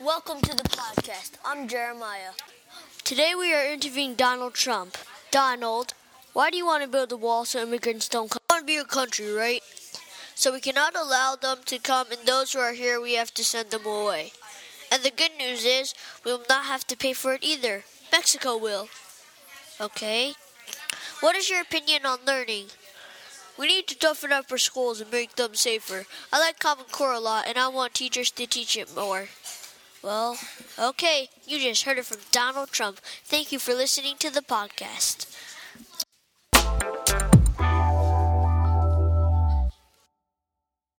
Welcome 0.00 0.42
to 0.42 0.54
the 0.54 0.62
podcast. 0.64 1.38
I'm 1.42 1.66
Jeremiah. 1.68 2.32
Today 3.02 3.34
we 3.34 3.54
are 3.54 3.64
interviewing 3.64 4.14
Donald 4.14 4.52
Trump. 4.52 4.98
Donald, 5.30 5.94
why 6.34 6.50
do 6.50 6.58
you 6.58 6.66
want 6.66 6.82
to 6.82 6.88
build 6.88 7.12
a 7.12 7.16
wall 7.16 7.46
so 7.46 7.62
immigrants 7.62 8.06
don't 8.06 8.30
come? 8.30 8.42
want 8.50 8.64
to 8.64 8.66
be 8.66 8.74
your 8.74 8.84
country, 8.84 9.32
right? 9.32 9.62
So 10.34 10.52
we 10.52 10.60
cannot 10.60 10.94
allow 10.94 11.34
them 11.34 11.60
to 11.64 11.78
come, 11.78 12.08
and 12.12 12.20
those 12.26 12.52
who 12.52 12.58
are 12.58 12.74
here, 12.74 13.00
we 13.00 13.14
have 13.14 13.32
to 13.34 13.42
send 13.42 13.70
them 13.70 13.86
away. 13.86 14.32
And 14.92 15.02
the 15.02 15.10
good 15.10 15.30
news 15.38 15.64
is, 15.64 15.94
we 16.26 16.30
will 16.30 16.44
not 16.46 16.66
have 16.66 16.86
to 16.88 16.96
pay 16.96 17.14
for 17.14 17.32
it 17.32 17.42
either. 17.42 17.84
Mexico 18.12 18.58
will. 18.58 18.88
Okay. 19.80 20.34
What 21.20 21.36
is 21.36 21.48
your 21.48 21.62
opinion 21.62 22.04
on 22.04 22.18
learning? 22.26 22.66
We 23.58 23.66
need 23.68 23.86
to 23.86 23.98
toughen 23.98 24.30
up 24.30 24.52
our 24.52 24.58
schools 24.58 25.00
and 25.00 25.10
make 25.10 25.36
them 25.36 25.54
safer. 25.54 26.04
I 26.30 26.38
like 26.38 26.58
Common 26.58 26.84
Core 26.92 27.14
a 27.14 27.18
lot, 27.18 27.46
and 27.48 27.56
I 27.56 27.68
want 27.68 27.94
teachers 27.94 28.30
to 28.32 28.46
teach 28.46 28.76
it 28.76 28.94
more. 28.94 29.28
Well, 30.06 30.38
okay, 30.78 31.28
you 31.48 31.58
just 31.58 31.82
heard 31.82 31.98
it 31.98 32.04
from 32.06 32.18
Donald 32.30 32.70
Trump. 32.70 33.00
Thank 33.24 33.50
you 33.50 33.58
for 33.58 33.74
listening 33.74 34.16
to 34.20 34.30
the 34.30 34.40
podcast. 34.40 35.26